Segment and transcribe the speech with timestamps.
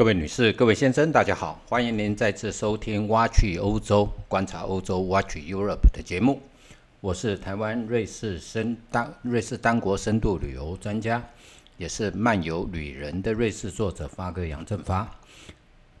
[0.00, 6.40] 各位女士、各位先生，大家好，欢迎您再次收听《挖去欧洲观察欧洲挖去 Europe》的节目。
[7.02, 11.22] 我是台湾瑞士深单瑞士单国深度旅游专家，
[11.76, 15.06] 也是漫游旅人的瑞士作者发哥杨振发。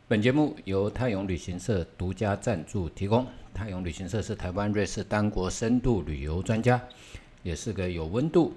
[0.08, 3.26] 本节目由泰永旅行社独家赞助提供。
[3.52, 6.80] 泰永旅行社是台湾瑞士单国深度旅游专家，
[7.42, 8.54] 也是个有温度。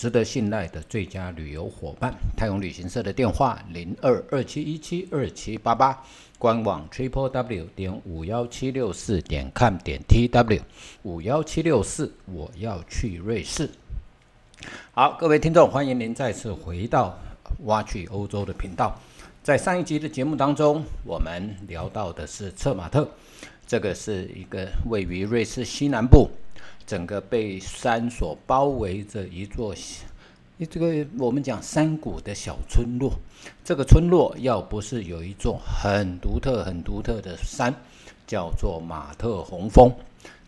[0.00, 6.02] 值得信赖的最佳旅游伙伴，泰永旅行社的电话零二二七一七二七八八，
[6.38, 10.58] 官网 triple w 点五幺七六四点 com 点 tw
[11.02, 13.68] 五幺七六四，我要去瑞士。
[14.92, 17.18] 好，各位听众，欢迎您再次回到
[17.64, 18.98] 挖去欧洲的频道。
[19.42, 23.06] 在上一集的节目当中，我们聊到的是策马特，
[23.66, 26.30] 这个是一个位于瑞士西南部。
[26.86, 29.74] 整个被山所包围着一座，
[30.68, 33.12] 这个我们讲山谷的小村落。
[33.64, 37.74] 这个村落要不是有一座很独特、很独特的山，
[38.26, 39.90] 叫做马特洪峰。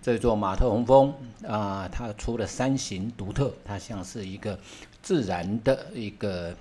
[0.02, 1.14] 这座马特洪峰
[1.46, 4.58] 啊，它除了山形独特，它像是一个
[5.00, 6.52] 自然的一个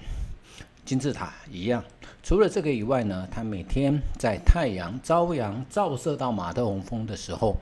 [0.86, 1.84] 金字塔一样。
[2.22, 7.58] 除了这个以外呢，它每天在太阳朝阳照射到马特洪峰的时候，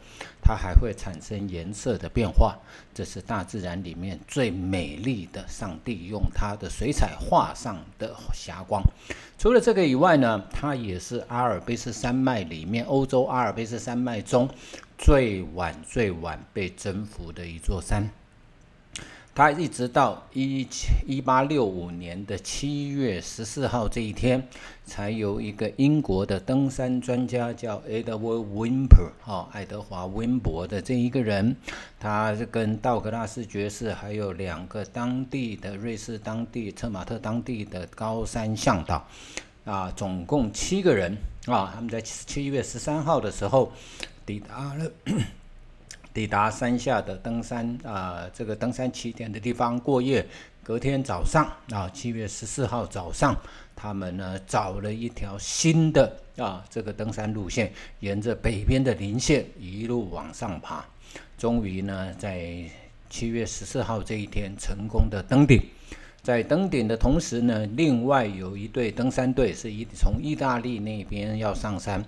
[0.49, 2.57] 它还会产生颜色的变化。
[2.91, 8.81] 这是大自然里面最美丽的，上帝用它的水彩画上的霞光。
[9.37, 14.49] 除了这个以外呢，它也是阿尔卑斯山脉里面欧洲阿尔卑斯山脉中
[14.97, 18.09] 最晚最晚被征服的一座山。
[19.39, 24.45] 他一直到一七一八六五年的七月十四号这一天，
[24.83, 31.55] 才由一个英国的登山专家叫 Edward Wimper 哈，爱德华温伯的这一个人，
[31.97, 39.07] 他是跟道格拉斯爵士还有两个当地的瑞士当地策马特当地的高山向导
[39.63, 43.71] 啊，总共七个人啊，他们在七月十三号的时候
[44.25, 44.91] 抵达了。
[46.13, 50.25] 抵达山下的登山啊，这个登山起点的地方过夜。
[50.61, 53.35] 隔天早上啊，七月十四号早上，
[53.75, 60.85] 他们呢找了一条新的啊这个登山路线，沿着北边的林线一路往上爬。
[61.39, 62.63] 终于呢，在
[63.09, 65.59] 七月十四号这一天成功的登顶。
[66.21, 72.03] 在登顶的同时呢，另外有一队登山队是一从意大利那边要上山。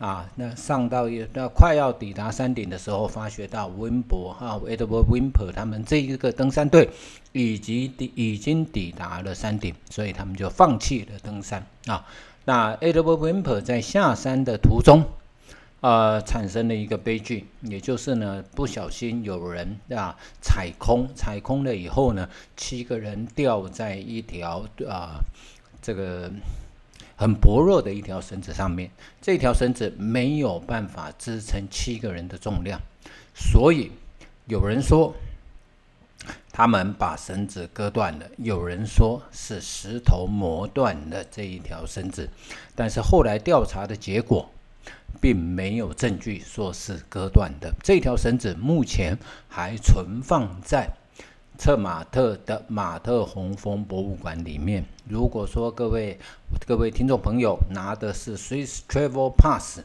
[0.00, 6.88] 啊，那上到那快要抵达山顶的时候，发觉到温伯哈，Edward Wimper 他们这一个登山队
[7.32, 12.06] 以及抵已经抵达了山顶，所以他们就放弃了登山啊。
[12.46, 15.04] 那 Edward Wimper 在下山的途中，
[15.82, 25.20] 呃，产生了一个悲剧，也就是呢，不小心有人啊踩空，踩空了以后呢，七个人掉在一条啊
[25.82, 26.32] 这个。
[27.20, 32.80] 很薄弱的一条绳子上面，这条绳子没有办法支撑七个人的重量，
[33.34, 33.92] 所以
[34.46, 35.14] 有人说
[36.50, 42.26] 他们把绳子割断了，有人说是石头磨断了这一条绳子，
[42.74, 44.50] 但是后来调查的结果
[45.20, 47.70] 并没有证据说是割断的。
[47.82, 50.88] 这条绳子目前还存放在。
[51.60, 56.18] 策马特的马特洪峰博物馆里面，如果说各位
[56.66, 59.80] 各位听众朋友拿的是 Swiss Travel Pass，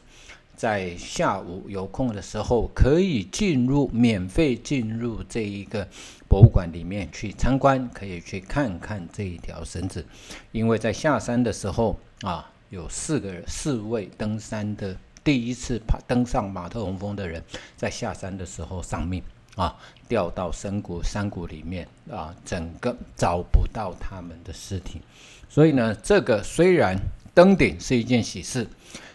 [0.55, 5.85] 在下午有空的时候，可以进入免费进入这一个
[6.29, 10.05] 博物馆里面去参观，可以去看看这一条绳子，
[10.53, 17.43] 因为在下山的时候啊，有四个四位登山的第一次爬登上马特洪峰的人，
[17.75, 19.21] 在下山的时候丧命。
[19.55, 19.73] 啊，
[20.07, 25.01] 掉到深谷山谷里面啊，整个找不到他们的尸体。
[25.49, 26.97] 所以呢，这个虽然
[27.33, 28.67] 登顶是一件喜事，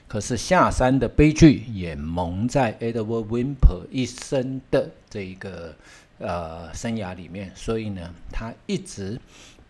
[0.09, 5.75] 可是下山的悲剧也蒙在 Edward Wimper 一生的这一个
[6.19, 7.53] 呃生涯里面。
[7.55, 9.21] 所以呢，他一直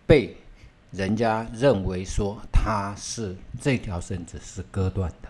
[0.07, 0.37] 被
[0.91, 5.29] 人家认为说他是这条绳子是割断的。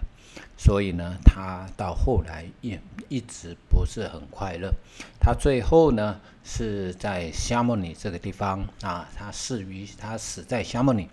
[0.57, 4.73] 所以呢，他到后来也一直不是很快乐。
[5.19, 11.09] 他最后呢是在夏莫尼这个地方啊，他死于他死在夏莫尼，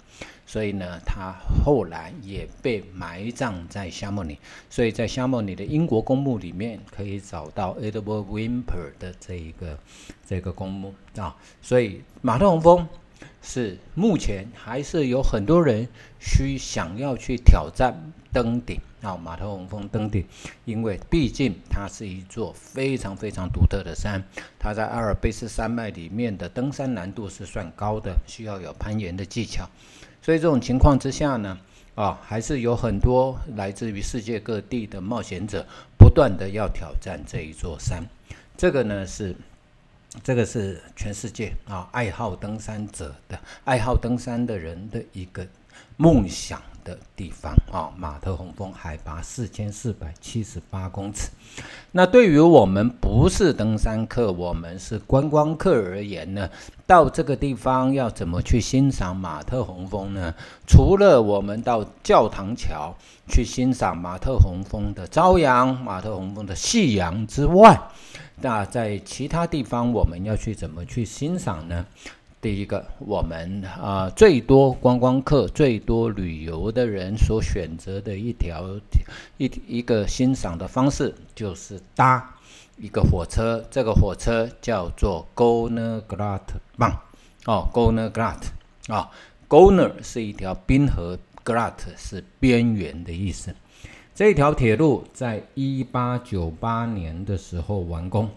[0.46, 4.38] 所以呢，他后来也被埋葬在夏莫尼。
[4.70, 9.78] 所以在夏莫尼的英国公墓里面可以找到 Edward Wimper 的这一个
[10.26, 11.36] 这个公墓啊。
[11.62, 12.88] 所以马特洪峰
[13.48, 15.88] 是目前还是有很多人
[16.20, 17.96] 需想要去挑战
[18.34, 18.78] 登顶。
[19.02, 20.26] 啊，马特洪峰登顶，
[20.66, 24.22] 因为毕竟它是一座非常非常独特的山，
[24.60, 29.70] 它在阿尔卑斯山脉里面的登山难度是算高的，需要有攀岩的技巧。
[30.22, 31.60] 所以这种情况之下呢，
[31.94, 35.66] 啊，还是有很多来自于世界各地的冒险者，
[35.96, 38.04] 不断的要挑战这一座山。
[38.58, 39.36] 这个呢是，
[40.24, 45.46] 这个是全世界啊爱好登山者的爱好登山的人的一个
[45.98, 46.62] 梦想。
[46.88, 51.30] 的地方啊，马特洪峰海拔四千四百七十八公尺。
[51.92, 56.50] 那对于我们不是登山客，我们是观光客而言呢，
[56.86, 60.34] 到这个地方要怎么去欣赏马特洪峰呢？
[60.66, 62.96] 除了我们到教堂桥
[63.28, 67.78] 去欣赏马特洪峰的朝阳、马特洪峰的夕阳之外，
[68.40, 71.86] 那在其他地方我们要去怎么去欣赏呢？
[72.40, 78.64] 第一个，我们啊最多观光客、最多旅游的人所选择的一条
[79.38, 82.36] 一一个欣赏的方式，就是搭
[82.78, 83.66] 一个火车。
[83.72, 86.44] 这个火车叫做 Goner Grat
[86.78, 86.92] 棒
[87.46, 88.44] 哦，Goner Grat
[88.88, 89.10] 啊
[89.50, 93.56] ，Goner 是一条冰河，Grat 是边缘的意思。
[94.14, 98.30] 这条铁路在一八九八年的时候完工。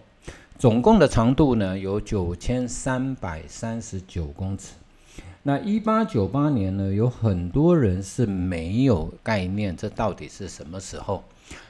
[0.61, 4.75] 总共的长度呢有九千三百三十九公尺。
[5.41, 11.23] 那一八九八年呢，有很多人是没有概念，这到底是什么时候？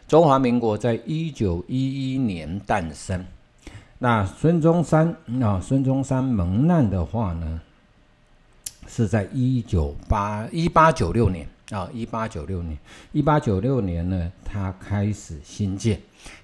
[0.10, 3.26] 中华民国在一九一一年诞生。
[3.98, 7.62] 那孙中山啊，孙中山蒙难的话呢，
[8.90, 12.78] 是在一九八一八九六年啊，一八九六年，
[13.14, 15.98] 一八九六年呢，他开始新建。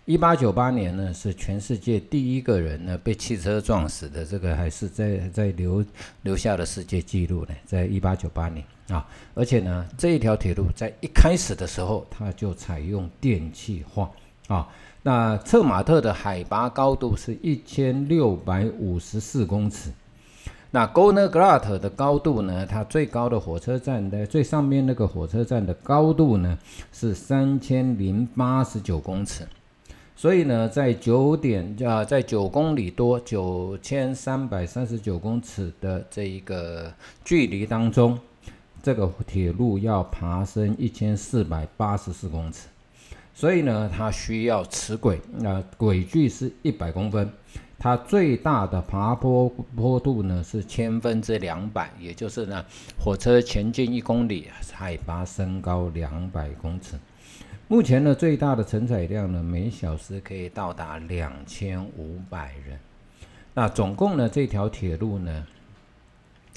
[0.05, 5.83] 一八九八年呢，是全世界第一个人呢被汽车撞死的，这个还是在在留
[6.21, 14.09] 留下了世界纪录呢，在一八九八年啊，而且呢，这一条铁路在一开始的时候，它就采用电气化
[14.47, 14.67] 啊。
[15.03, 19.91] 那策马特的海拔高度是一千六百五十四公尺，
[20.71, 26.57] 那 Goner Grat 的高度呢，它最高的火车站的最上面那个火车站的高度呢
[26.93, 29.45] 是三千零八十九公尺。
[30.19, 36.91] 所以呢，在九点啊，在九公里多、九千三百三十九公尺的这一个
[37.23, 38.17] 距离当中，
[38.81, 42.67] 这个铁路要爬升一千四百八十四公尺，
[43.35, 47.31] 所以呢，它需要齿轨，那轨距是一百公分，
[47.77, 52.65] 它最大的爬坡坡度呢是千分之两百，也就是呢，
[52.99, 56.95] 火车前进一公里，海拔升高两百公尺。
[57.69, 62.79] 目前呢，最大的承载量呢，每小时可以到达两千五百人。
[63.53, 65.45] 那总共呢，这条铁路呢，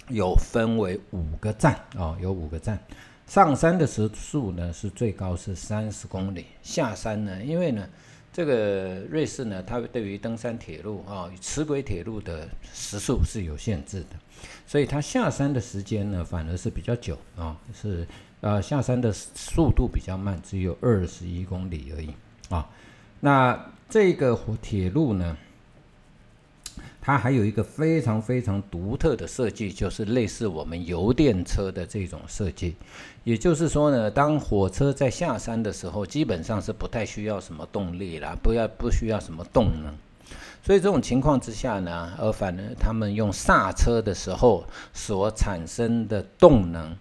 [0.09, 2.79] 有分为五个站哦，有五个站。
[3.27, 7.85] 上山的时速呢，是最高是三十公里；下山呢，因为呢，
[8.33, 14.17] 这个瑞士呢，它对于登山铁路啊，磁轨铁路的时速是有限制的，
[14.65, 18.07] 所以它下山的时间呢，反而是比较久啊，是。
[18.43, 22.15] 呃，下山的速度比较慢，只有二十一公里而已
[22.49, 22.67] 啊。
[23.21, 25.37] 那这个铁路呢，
[27.03, 32.77] 它还有一个非常非常独特的设计，就是类似我们油电车的这种设计。
[33.25, 39.95] 也就是说呢，当火车在下山的时候，基本上是不太需要什么动力啦，不要不需要什么动能。
[40.63, 44.65] 所以这种情况之下呢，而反而他们用刹车的时候
[44.95, 46.97] 所产生的动能。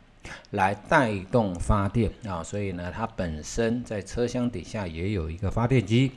[0.52, 2.12] 来带动发电。
[2.26, 6.12] 啊，所以呢，它本身在车厢底下也有一个发电机，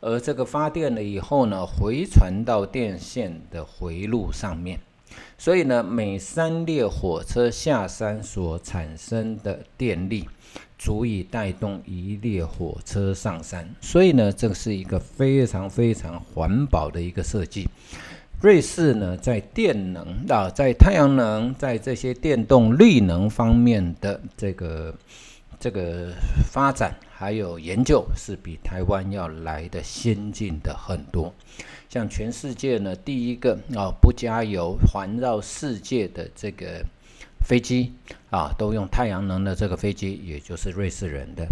[0.00, 4.78] 而这个发电了以后呢，回传到电线的回路上面，
[5.38, 10.28] 所以呢，每三列火车下山所产生的电力，
[10.78, 17.68] 足以带动一列火车上山，所以呢，这是一个非常非常环保的一个设计。
[18.40, 24.94] 瑞士呢，在电能啊，在太阳能，在这些电动绿能方面的这个
[25.58, 26.10] 这个
[26.50, 31.30] 发展还有研究，是比台湾要来的先进的很多。
[31.90, 36.82] 像全世界呢，第一个啊不加油环绕世界的这个
[37.44, 37.92] 飞机
[38.30, 41.46] 啊，都用太阳能的这个飞机，也就是瑞士人的。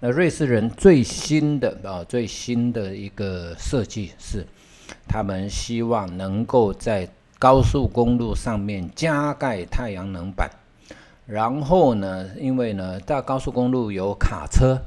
[0.00, 4.44] 那瑞士人最新的啊最新的一个设计是。
[5.08, 7.08] 他们希望能够在
[7.38, 10.50] 高速公路上面加盖太阳能板，
[11.26, 14.80] 然后呢，因为呢，在高速公路有卡车，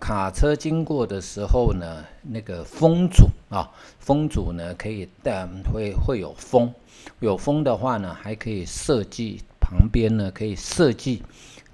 [0.00, 6.74] 卡车经过的时候呢，那个风阻啊，风阻呢可以带会会有风，
[7.20, 11.22] 有风的话呢，还可以设计旁边呢可以设计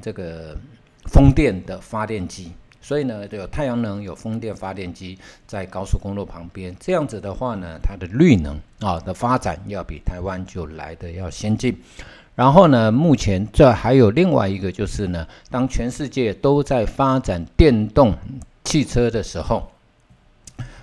[0.02, 0.56] 这个
[1.06, 2.52] 风电的发电机。
[2.88, 11.78] 所以呢，有太阳能、有风电发电机在高速公路旁边，这样子的话呢，它的绿能啊的发展要比台湾就来的要先进。
[12.34, 18.14] 然后呢，目前这还有另外一个就是呢，当全世界都在发展电动
[18.64, 19.70] 汽车的时候，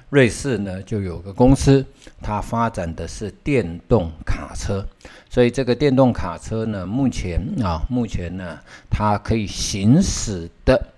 [0.09, 1.83] 瑞士呢就有个公司，
[2.21, 4.85] 它发展的是电动卡车。
[5.27, 8.59] 所以这个电动卡车呢，目前啊，目前呢，
[8.91, 10.89] 它可以行驶的。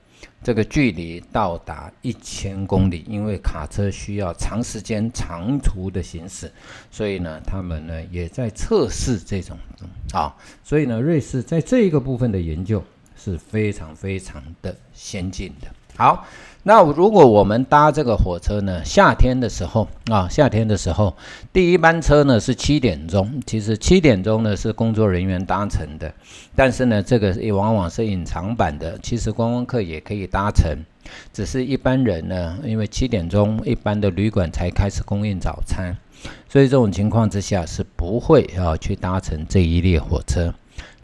[0.44, 6.52] 这个距离到达一千公里，因为卡车需要长时间长途的行驶，
[6.90, 9.58] 所以呢，他们呢也在测试这种
[10.14, 12.84] 啊，所以呢，瑞士在这一个部分的研究
[13.16, 15.68] 是非常非常的先进的。
[15.98, 16.26] 好。
[16.64, 18.84] 那如果我们搭这个火车呢？
[18.84, 21.16] 夏天的时候啊，夏天的时候，
[21.54, 23.42] 第一班车呢是七点钟。
[23.46, 26.14] 其实七点钟呢是工作人员搭乘的，
[26.58, 29.00] 但是呢，这个也往往是隐藏版的。
[29.02, 30.78] 其实观光客也可以搭乘，
[31.32, 35.96] 只是一般人呢，因为七点钟一般的旅馆才开始供应早餐，
[36.50, 40.54] 所以这种情况之下是不会啊去搭乘这一列火车。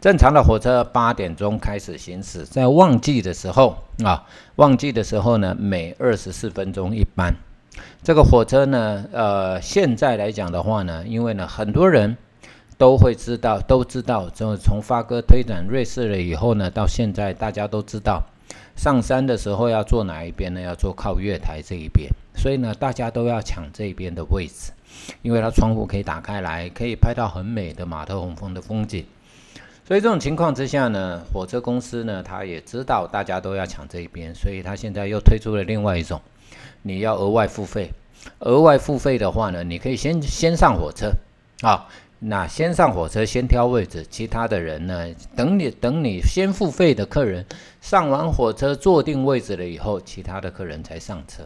[0.04, 4.22] 正常的火车八点钟开始行驶，在旺季的时候啊，
[4.56, 7.34] 旺季的时候呢，每二十四分钟一班。
[8.02, 12.18] 这个火车呢，呃，现在来讲的话呢，因为呢，很多人
[12.76, 18.24] 都会知道，都知道，就从发哥推展瑞士了以后呢，到现在大家都知道，
[18.76, 20.60] 上山的时候要坐哪一边呢？
[20.60, 24.70] 要坐靠月台这一边，所以呢，大家都要抢这边的位置，
[25.22, 29.06] 因为它窗户可以打开来，可以拍到很美的马特洪峰的风景。
[29.86, 36.18] 所以这种情况之下呢，火车公司呢，他也知道大家都要抢这一边，所以他现在又推出了另外一种，
[36.80, 37.90] 你要额外付费。
[38.38, 41.12] 额外付费的话呢，你可以先先上火车，
[41.60, 41.86] 啊，
[42.18, 47.44] 那先上火车先挑位置，其他的人呢，等你等你先付费的客人
[47.82, 51.42] 上完火车坐定位置了以后，其他的客人才上车。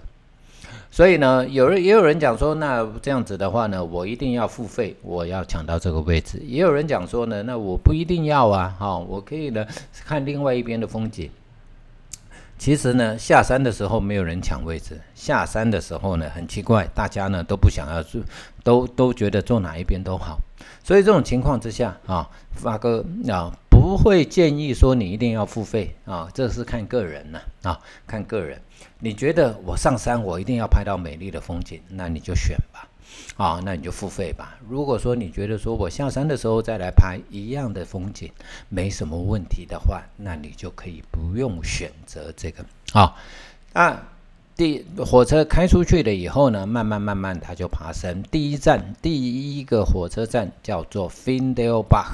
[0.91, 6.43] 所以呢，有人也有人讲说，那这样子的话呢，我一定要付费，我要抢到这个位置。
[6.45, 9.65] 也有人讲说呢，那我不一定要啊，哈，我可以呢
[10.07, 11.31] 看另外一边的风景。
[12.57, 18.21] 其实呢，下山的时候没有人抢位置，下山的时候呢，很奇怪，大家呢都不想要坐，
[18.65, 20.41] 都都觉得坐哪一边都好。
[20.83, 23.57] 所以这种情况之下啊，发哥啊
[23.89, 28.61] 不会建议说你一定要付费啊，这是看个人呢啊，看个人。
[29.01, 32.87] 你觉得我上山我一定要拍到美丽的风景，那你就选吧，
[33.39, 34.59] 啊，那你就付费吧。
[34.69, 38.31] 如果说你觉得说我下山的时候再来拍一样的风景
[38.69, 43.17] 没什么问题的话，那你就可以不用选择这个啊。
[43.73, 43.99] 那
[44.55, 48.23] 第火车开出去了以后呢，慢慢慢慢它就爬升。
[48.25, 52.11] 第一站第一个火车站叫做 f i n d e l b a c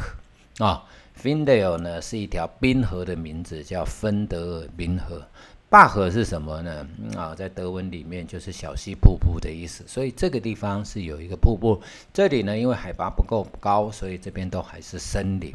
[0.60, 5.26] h 啊 f i n d e l 呢是一条冰河的名字，叫芬德尔冰河。
[5.70, 6.86] 坝河是什么呢？
[7.16, 11.82] 啊，在德文里面就是小溪瀑布的意思，所以这个地方是有一个瀑布。
[12.12, 15.52] 这里呢，因为海拔不够高，所以这边都还是森林，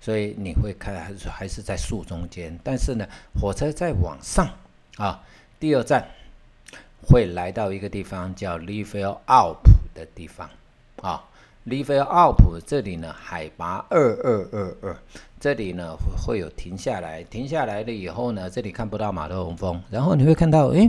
[0.00, 2.56] 所以你会看还是还是在树中间。
[2.62, 3.08] 但是呢，
[3.40, 4.48] 火车在往上
[4.98, 5.24] 啊，
[5.58, 6.06] 第二站
[7.08, 9.62] 会来到一个地方叫 l i f e l Alp
[9.94, 10.48] 的地方
[11.02, 11.24] 啊。
[11.66, 14.96] Live up 这里呢，海拔二二二二。
[15.40, 20.88] 这里呢会有停下来，停下来了以后呢，这里看不到马德洪峰，然后你会看到，诶，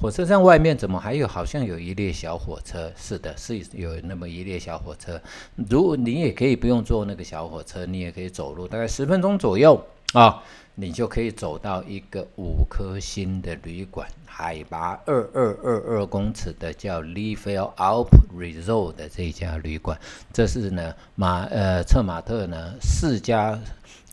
[0.00, 2.90] 火车站外面怎么还有好像有一列小火车？
[2.96, 5.20] 是的，是有那么一列小火车。
[5.68, 9.78] 如果你也可以不用坐那个小火车，你也可以走路，大概十分钟左右
[10.14, 10.42] 啊，
[10.74, 20.00] 你就可以走到一个五颗星的旅馆，海拔二二二二公尺的叫 l e f e l Alp Resort 的这家旅馆。
[20.32, 23.58] 这是呢马呃策马特呢四家。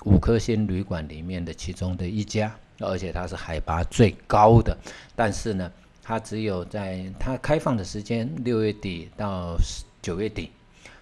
[0.05, 4.75] 五颗星旅馆里面的其中的一家，而且它是海拔最高的，
[5.15, 9.55] 但是呢，它只有在它开放的时间六月底到
[10.01, 10.49] 九月底，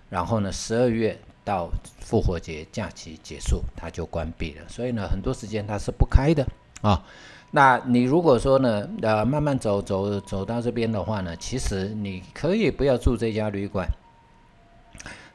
[0.09, 1.17] 然后呢十二月
[1.49, 1.67] 到
[1.99, 4.61] 复活节假期结束，它就关闭了。
[4.67, 6.45] 所以呢，很多时间它是不开的
[6.83, 7.03] 啊。
[7.51, 13.87] 那你如果说呢，呃，慢慢走走走到这边的话呢，其实你可以不要住这家旅馆。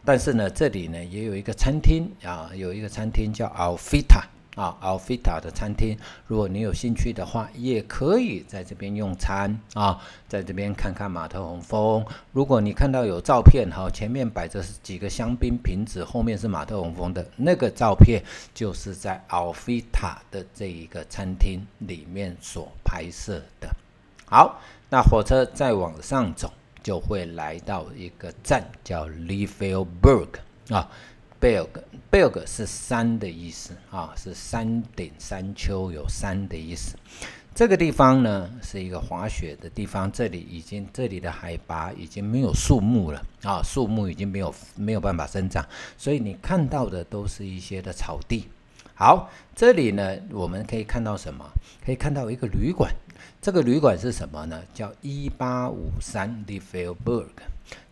[0.05, 4.23] 但是呢，这里呢也有一个餐厅啊，有一个餐厅叫 Alfita
[4.55, 5.99] 啊，Alfita 的餐厅。
[6.27, 12.05] 如果你有兴趣的话，也可以在这边用餐啊，在这边看看马特洪峰。
[12.33, 18.23] 如果你看到有照片哈，前面摆着几个香槟瓶子，后面是马特洪峰的那个照片，
[18.55, 23.69] 就是在 Alfita 的这一个餐厅里面所拍摄的。
[24.27, 26.53] 好，那火车再往上走。
[26.85, 30.29] 就会来到一个站叫 Liefelberg
[30.69, 30.87] 啊
[31.45, 36.97] ，Berg，Berg 是山的意思啊，是山顶山丘有山的意思。
[37.55, 45.63] 这个地方呢是一个滑雪的地方，这里已经这里的海拔已经没有树木了啊，树木已经没有没有办法生长，
[45.99, 48.49] 所以你看到的都是一些的草地。
[48.95, 51.45] 好，这里呢我们可以看到什么？
[51.85, 52.91] 可以看到一个旅馆，
[53.43, 54.63] 这个旅馆是什么呢？
[54.73, 57.43] 叫一八五三 l e f e l b e r g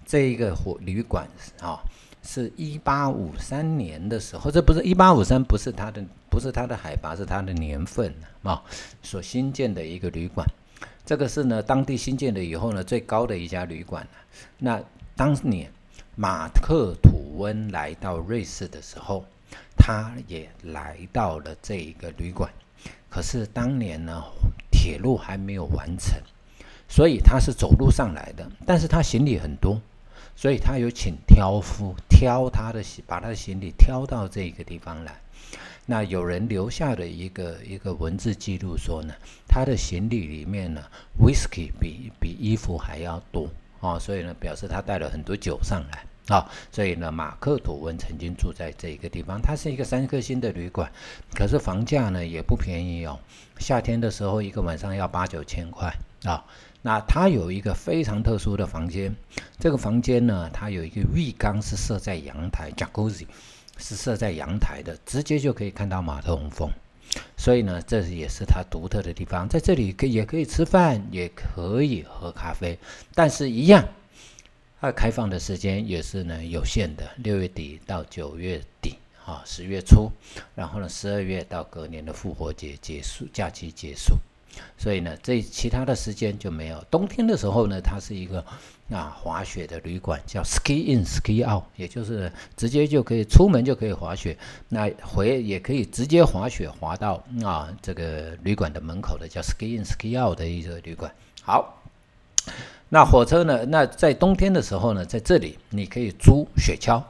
[0.06, 1.28] 这一个火旅馆
[1.60, 1.78] 啊，
[2.22, 6.04] 是一八五三年的时候，这不是一八五三，不是它的。
[6.32, 8.10] 不是它的海拔，是它的年份
[8.42, 8.62] 啊，
[9.02, 10.46] 所新建的一个旅馆。
[11.04, 14.08] 这个是呢，当地新建的以后呢，最高的一家旅馆。
[14.56, 14.82] 那
[15.14, 15.70] 当年
[16.16, 19.26] 马克吐温来到瑞士的时候，
[19.76, 22.50] 他也来到了这一个旅馆。
[23.10, 24.24] 可是当年呢，
[24.70, 26.18] 铁路还没有完成，
[26.88, 28.50] 所以他是走路上来的。
[28.64, 29.78] 但是他行李很多，
[30.34, 35.14] 所以他有请挑夫挑他的行，把他的行李挑到这个地方来。
[35.84, 39.12] 那有人留下的一个一个文字记录说呢，
[39.48, 40.82] 他的行李里面呢
[41.20, 43.48] ，whisky 比比衣服还要多
[43.80, 46.04] 啊，所以呢，表示他带了很多酒上来
[46.36, 50.88] 啊，所以呢，马克吐温曾经住在这一个地方，它是一个三颗星的旅馆，
[51.34, 53.18] 可是房价呢也不便宜哦，
[53.58, 56.44] 夏天的时候一个晚上要八九千块啊，
[56.82, 59.14] 那它有一个非常特殊的房间，
[59.58, 63.26] 这个房间呢，它有一个浴缸是设在阳台，Jacuzzi。
[63.78, 66.70] 是设在阳台的，直接就可以看到马特洪峰，
[67.36, 69.48] 所以呢，这也是它独特的地方。
[69.48, 72.78] 在这里可也可以吃饭，也可以喝咖啡，
[73.14, 73.88] 但是一样，
[74.80, 80.12] 它开放的时间也是呢有限的，六月底到九月底，啊，十月初，
[80.54, 84.14] 然后呢，十二月到隔年的复活节结束，假期结束。
[84.76, 86.84] 所以呢，这其他的时间就没有。
[86.90, 88.44] 冬天的时候呢，它是一个
[88.90, 94.36] 啊滑雪的旅馆，叫 Ski In Ski Out，也就是直接就可以出门就可以滑雪。
[94.68, 101.12] 那回也可以直接滑雪滑到啊这个旅馆的门口的叫 Ski In Ski Out 的一个旅馆。
[101.42, 101.82] 好，
[102.88, 103.64] 那火车呢？
[103.66, 107.02] 那在冬天的时候呢，在这里你可以租雪橇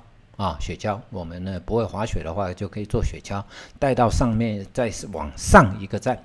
[0.42, 0.98] 啊，雪橇。
[1.10, 3.40] 我们呢不会滑雪的话，就可以坐雪橇
[3.78, 6.18] 带到上面，再往上一个站。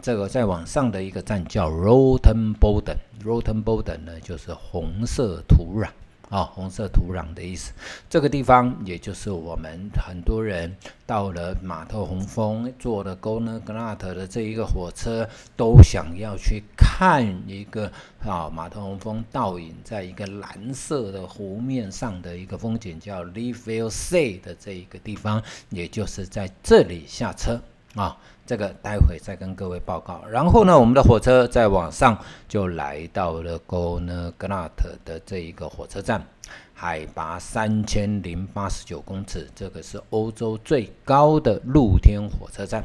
[0.00, 5.90] 这个再往上的一个站叫 Rotenboden，Rotenboden 呢就是红色土壤
[6.28, 7.72] 啊，红色土壤的意思。
[8.10, 17.90] 这个地方也就是我们很多人到了马特洪峰，坐了 g o n e g l a 的这一个火车，都想要去看一个
[18.24, 27.60] 啊马特洪峰倒影在一个蓝色的湖面上的一个风景，叫 Leeville Sea 的这一个地方，也就是在这里下车
[27.94, 28.16] 啊。
[28.48, 30.24] 这个待会再跟各位报告。
[30.26, 32.16] 然后呢，我们的火车再往上
[32.48, 36.26] 就来到了 g o n a g n a t 的这一个火车站，
[36.72, 42.82] 海拔三千零八十九公尺，这个是欧洲最高的露天火车站。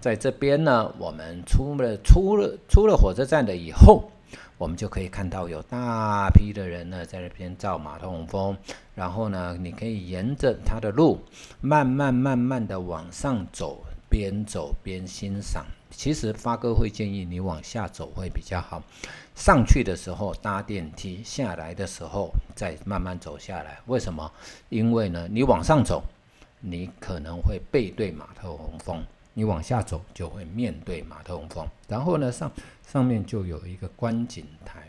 [0.00, 4.10] 在这边呢，我们出了出了出了火车站的以后，
[4.58, 8.56] 我们就可以看到有大批的人呢在那边造马特洪峰。
[8.96, 11.20] 然后呢，你可以沿着它的路
[11.60, 13.84] 慢慢慢慢的往上走。
[14.16, 18.82] 边走边欣赏，其实发哥会建议你往下走会比较好。
[19.34, 23.78] 上去的时候搭电梯，下来的时候再慢慢走下来。
[23.84, 24.32] 为什么？
[24.70, 26.02] 因为呢，你往上走，
[26.60, 29.02] 你可能会背对马特洪峰；
[29.34, 31.66] 你往下走，就会面对马特洪峰。
[31.86, 32.50] 然后呢，上
[32.90, 34.88] 上面就有一个观景台，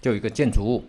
[0.00, 0.84] 就一个建筑物。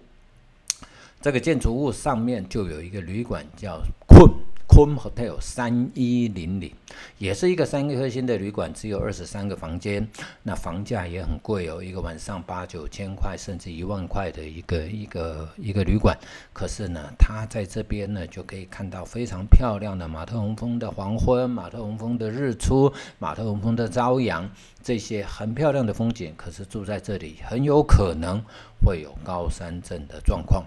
[1.22, 4.28] 这个建筑物上面就有一个旅馆，叫困。
[4.72, 6.72] Home Hotel 三一零零，
[7.18, 10.08] 也是一个三颗星的旅馆，只有二十三个房间，
[10.44, 16.18] 那房价也很贵哦，一个晚上八九千块，甚至一万块的一个一个一个旅馆。
[16.54, 24.50] 可是呢，它在这边呢，就可以看到非常漂亮的马特洪峰的黄昏、马特洪峰的日出、马特洪峰的朝阳，
[24.82, 26.34] 这些很漂亮的风景。
[26.38, 28.42] 可是住在这里，很有可能
[28.84, 30.64] 会有高山症的状况。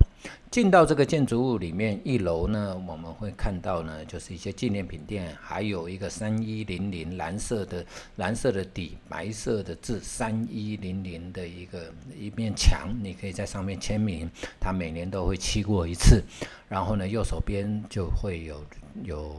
[0.50, 7.84] 进到这个建筑物里面，一楼呢，我们会看到呢，就是一些纪念品店，还有一个三一零零蓝色的
[8.16, 14.30] 蓝色的底，白色的字，三一零零的一个一面墙，你可以在上面签名。
[14.60, 16.22] 它每年都会漆过一次，
[16.68, 18.62] 然后呢，右手边就会有
[19.02, 19.34] 有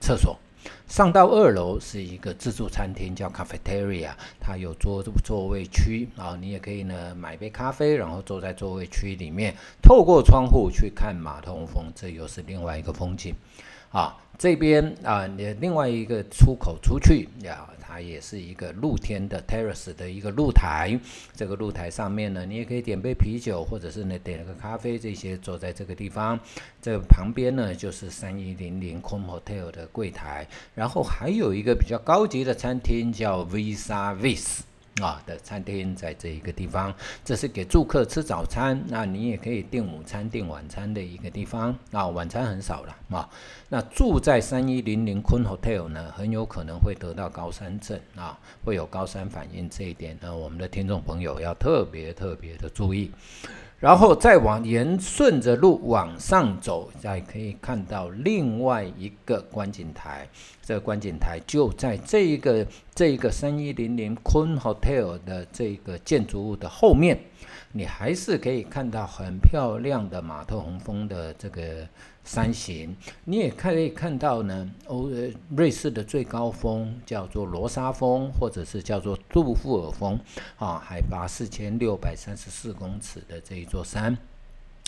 [0.00, 0.38] 厕所。
[0.86, 13.34] 上到二楼是一个自助餐厅，叫 cafeteria，它有座座位区啊，你也可以呢买杯咖啡，然后坐在座位区里面，透过窗户去看马特洪峰，这又是另外一个风景
[13.92, 14.18] 啊。
[14.38, 17.68] 这边啊，你另外一个出口出去呀。
[17.94, 20.98] 它也是一个露天的 terrace 的一个露台，
[21.36, 26.40] 这个露台上面呢，你也可以点杯啤酒，或者是呢点个咖啡，这些坐在这个地方。
[26.80, 34.60] 这旁边呢就是三一零零 c o m Hotel 的柜台，然后还有一个比较高级的餐厅叫 Visa Vis
[35.00, 42.08] 啊的餐厅，在这一个地方，这是给住客吃早餐，那你也可以订午餐、订晚餐的一个地方啊。
[42.08, 43.28] 晚餐很少了啊。
[43.68, 53.10] 那住在三一零零坤 Hotel 呢，很有可能会得到高山症啊，会有高山反应，这一点呢，我们的听众朋友要特别特别的注意。
[53.80, 60.28] 然后再往沿顺着路往上走，再可以看到另外一个观景台。
[60.62, 67.18] 这个观景台就在这一个这一个三一零零坤 Hotel 的这个建筑物的后面，
[67.72, 71.88] 你还是可以看到很漂亮的马特洪峰的这个。
[72.24, 74.70] 山形，你也可以看到呢。
[74.86, 80.16] 欧呃，瑞士的最高峰叫做罗莎峰，或者是叫做杜富尔峰，
[80.56, 84.16] 啊，海拔四千六百三十四公尺的这一座山。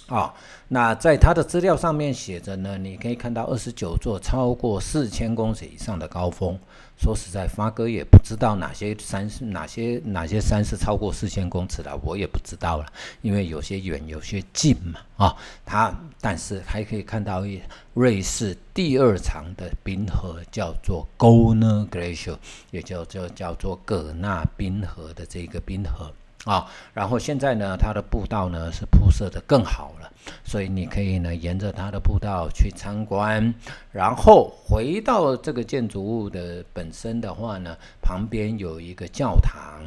[0.07, 0.35] 啊，
[0.69, 6.59] 那在它的资料上面写着呢，你可以看到二十九座超过四千公尺以上的高峰。
[6.97, 12.87] 说实在，发哥也不知道哪些山是哪些哪些山是超过四千公尺的，我也不知道了，
[13.23, 15.01] 因为有些远，有些近嘛。
[15.17, 17.61] 啊，它但是还可以看到一
[17.95, 22.37] 瑞士第二长的冰河，叫做 Gonner Glacier，
[22.71, 26.13] 也叫叫叫做葛纳冰河的这个冰河。
[26.45, 30.13] 啊，然后现在呢，它的步道呢是铺设的更好了，
[30.45, 33.55] 所以你可以呢沿着它的步道去参观，
[33.91, 39.83] 然后回到这个建筑物的本身的话呢，旁边有一个教堂，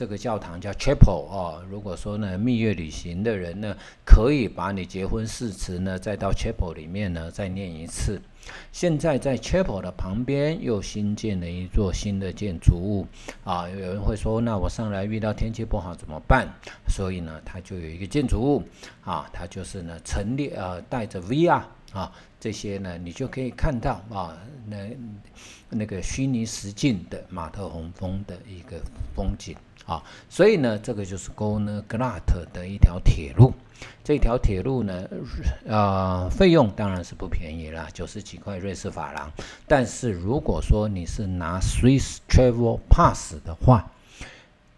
[0.00, 1.62] 这个教堂叫 chapel 哦。
[1.68, 8.18] 如果说呢蜜月旅行的人呢，可以把你结婚誓词呢再到 chapel 里面呢再念一次。
[8.72, 13.06] 现在在 chapel 的旁边又新建了一座新的建筑物
[13.44, 16.48] 啊，有人会说，那我上来遇到天气不好怎么办？
[16.88, 18.62] 所以呢，它就有一个建筑物
[19.04, 22.10] 啊，它就是呢陈列呃带着 VR 啊
[22.40, 24.34] 这些呢，你就可以看到啊
[24.66, 24.96] 那
[25.68, 28.80] 那个虚拟实境的马特洪峰的一个
[29.14, 29.54] 风景
[29.90, 33.52] 啊，所以呢，这个就是 g o n e g l a t 的一条铁路。
[34.04, 35.08] 这条铁路呢，
[35.66, 39.28] 呃，费用当然是不便宜啦，九十几块瑞士法郎。
[39.66, 43.90] 但是如果说你是拿 Swiss Travel Pass 的话，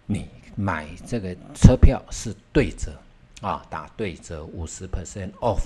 [0.07, 2.93] 你买这个车票是对折
[3.43, 5.61] 啊，打对折五十 percent off。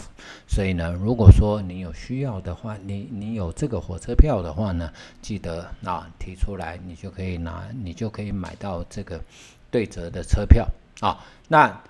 [0.48, 4.90] 所以呢，如果说你有需要的话，你你有这个火车票的话呢，
[5.22, 9.20] 记得啊提出来，你就可以拿，你就可以买到这个
[9.70, 10.66] 对折的车票
[11.00, 11.22] 啊。
[11.46, 11.80] 那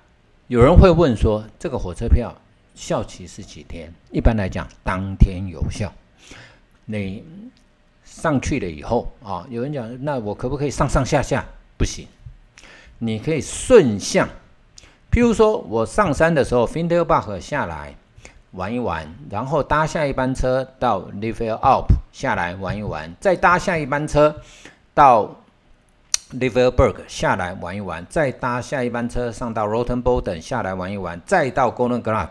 [0.49, 2.35] 有人会问说，这个火车票
[2.75, 3.91] 效期是几天？
[4.11, 5.93] 一般来讲，当天有效。
[6.85, 7.25] 你
[8.05, 11.45] 上去了以后啊，有人讲，那我可不可以上上下下？
[11.79, 12.07] 不行，
[12.99, 14.29] 你可以顺向。
[15.17, 17.95] 譬如说我上山的时候 f i n d e l b a c h 下来
[18.51, 24.37] 玩一玩，然后搭下一班车到 l i v e l Up 下来玩一玩，再搭下一班车
[24.93, 25.35] 到。
[26.33, 32.29] Liverberg 下来玩一玩，再搭下一班车上到 Rotenboden 下来玩一玩，再到 Golden Grat。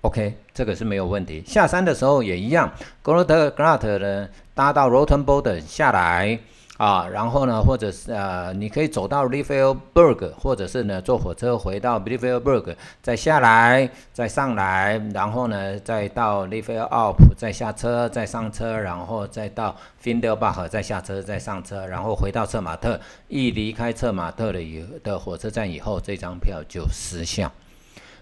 [0.00, 1.44] OK，这个是没有问题。
[1.46, 2.72] 下山的时候也一样
[3.04, 6.40] ，Golden Grat 呢搭到 Rotenboden 下来。
[6.76, 12.40] 啊，然后呢，或者是呃，你可以走到 l i v e l b e r g 或者是呢坐火车回到 l i v e l
[12.40, 20.26] b e r g 再下来，再上来，然后呢再到 l i v e l Up，再下车，再上车，然后再到 f i n d
[20.26, 23.00] e l b a c h 再下车，再上车，然后回到策马特。
[23.28, 27.52] 一离开策马特的以的火车站以后，这张票就失效。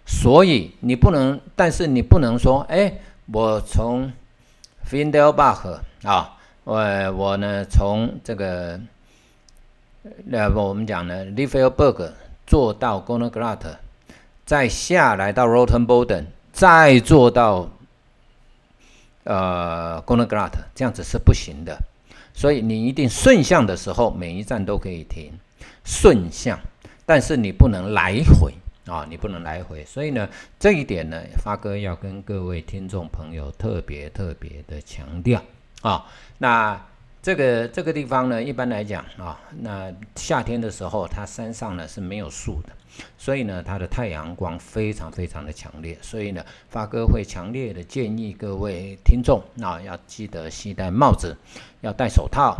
[0.04, 2.98] 所以你不能，但是你不能说，哎，
[3.32, 4.12] 我从
[4.84, 6.36] f i n d e l b a c h 啊。
[6.64, 6.76] 我
[7.12, 8.80] 我呢，从这个
[10.24, 12.12] 那我们讲呢 l i f e l b e r g
[12.46, 13.68] 做到 g o n e g r a t
[14.44, 17.68] 再下来到 Rotenboden，再做到
[19.24, 21.76] 呃 g o n e g r a t 这样子是不行的。
[22.34, 25.32] 所以你一定顺向的时候，每一站都可以停
[25.84, 26.58] 顺向，
[27.04, 28.54] 但是你不能来回
[28.86, 29.84] 啊，你不能来回。
[29.84, 30.28] 所以呢，
[30.60, 35.42] 这一点呢，发哥要跟各位听众朋友特别特别的强调。
[35.82, 36.06] 啊，
[36.38, 36.80] 那
[37.20, 42.72] 这个这个地方呢，一般来讲啊，那夏天的时候，它山上呢是没有树的，
[43.18, 51.36] 所以呢，它的太阳光非常非常的强烈，所以呢，发哥会强烈的建议各位听众，那要记得系戴帽子，
[51.80, 52.56] 要戴手套，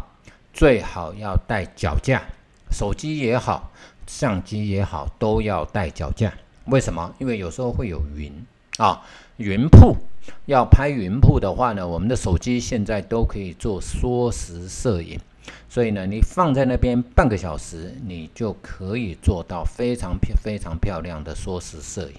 [0.53, 2.23] 最好要戴脚架，
[2.71, 3.73] 手机也好，
[4.07, 6.33] 相机也好，都要戴脚架。
[6.67, 7.13] 为什么？
[7.19, 8.33] 因为有时候会有云
[8.79, 9.03] 啊，
[9.39, 9.97] 云瀑。
[10.47, 15.19] 要拍云瀑的话呢，我们的手机现在都可以做缩时摄影
[15.69, 22.15] 所以呢，你放在那边半个小时，你就可以做到非常漂非常漂亮的缩时摄影。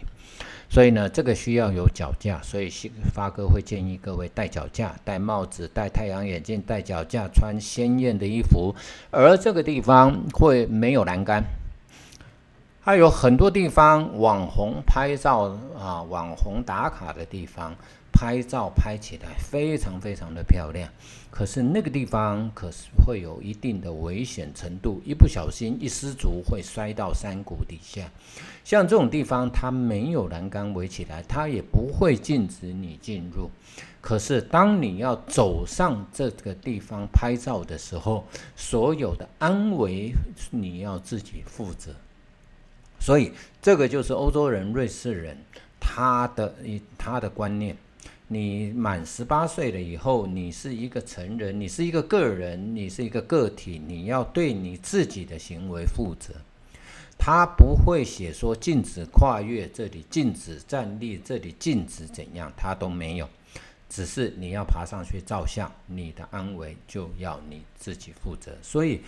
[0.69, 2.67] 所以呢，这个需要有脚架，所以
[3.13, 8.73] 发哥会建议各位戴脚架、戴帽子、戴太阳眼镜、戴脚架、穿鲜艳的衣服。
[9.11, 11.43] 而这个地方会没有栏杆，
[12.85, 17.73] 还有很多地方网红拍照啊，网红打卡的地方。
[18.15, 20.87] 拍照拍起来非常非常的漂亮，
[21.31, 28.03] 可是那个地方可是会有一定的危险程度，一不小心一失足会摔到山谷底下。
[28.63, 33.49] 像这种地方，它没有栏杆围起来，它也不会禁止你进入。
[33.99, 40.13] 可是当你要走上这个地方拍照的时候，所有的安危
[40.51, 41.95] 你要自己负责。
[43.03, 45.37] 所以这个就是欧洲人、瑞士人
[45.77, 46.55] 他的
[46.97, 47.75] 他的观念。
[48.29, 56.33] 你满十八岁了以后，你是一个成人，你是一个个人，你是一个个体，你要对你自己的行为负责。
[57.19, 63.27] 他不会写说禁止跨越这里，禁止站立这里，禁止怎样，他都没有。
[63.89, 68.53] 只是你要爬上去照相，你的安危就要你自己负责。
[68.63, 69.01] 所以，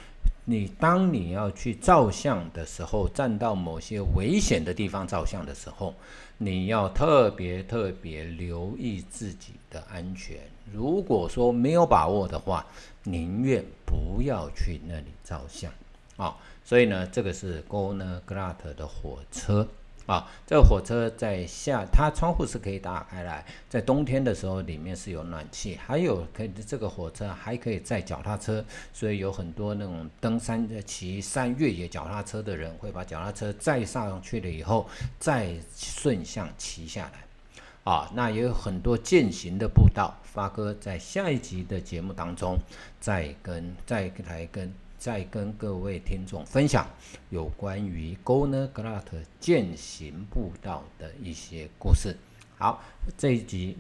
[0.48, 5.94] 你当你要去照相的时候，站到某些危险的地方照相的时候，
[6.38, 10.38] 你要特别特别留意自己的安全。
[10.72, 12.66] 如果说没有把握的话，
[13.04, 15.72] 宁愿不要去那里照相
[16.18, 16.36] 啊。
[16.64, 19.68] 所以呢，这个是 Go n g r a t 的火车。
[20.06, 28.64] 啊，这个火车在夏，它窗户是可以打开来，在冬天的时候里面是有暖气，还有可以这个火车还可以载脚踏车，
[28.94, 34.88] 所以有很多那种登山的骑山越野脚踏车的人会把脚踏车载上去了以后，
[35.18, 37.92] 再顺向骑下来。
[37.92, 42.56] 啊，那也有很多践行的步道，发哥在下一集的节目当中
[43.00, 44.72] 再跟再来跟。
[44.98, 46.88] 再跟各位听众分享
[47.30, 49.04] 有关于 Goner Grat
[49.40, 52.16] 践行步道的一些故事。
[52.58, 52.82] 好，
[53.18, 53.78] 这一集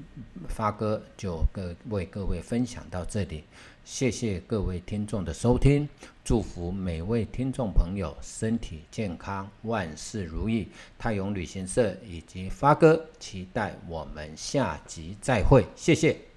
[0.49, 3.45] 发哥就各为各位分享到这里，
[3.85, 5.87] 谢谢各位听众的收听，
[6.25, 10.67] 祝福每位听众朋友身体健康，万事如意。
[10.99, 16.34] 泰永旅行社以及发哥期待我们下集再会，谢谢。